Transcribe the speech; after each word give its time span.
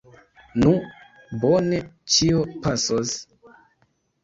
Nu, 0.63 0.71
bone, 1.43 1.83
ĉio 2.15 2.41
pasos! 2.65 3.15